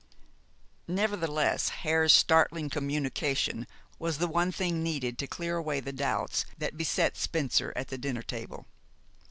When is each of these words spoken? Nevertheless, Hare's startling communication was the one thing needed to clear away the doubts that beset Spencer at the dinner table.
Nevertheless, 0.87 1.69
Hare's 1.69 2.11
startling 2.11 2.71
communication 2.71 3.67
was 3.99 4.17
the 4.17 4.25
one 4.27 4.51
thing 4.51 4.81
needed 4.81 5.19
to 5.19 5.27
clear 5.27 5.57
away 5.57 5.79
the 5.79 5.93
doubts 5.93 6.43
that 6.57 6.75
beset 6.75 7.15
Spencer 7.15 7.71
at 7.75 7.89
the 7.89 7.99
dinner 7.99 8.23
table. 8.23 8.65